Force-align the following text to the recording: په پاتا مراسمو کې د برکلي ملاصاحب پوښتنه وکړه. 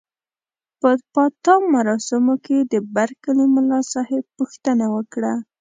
په 0.81 0.89
پاتا 1.13 1.53
مراسمو 1.73 2.35
کې 2.45 2.57
د 2.61 2.73
برکلي 2.95 3.45
ملاصاحب 3.55 4.23
پوښتنه 4.37 4.85
وکړه. 4.95 5.33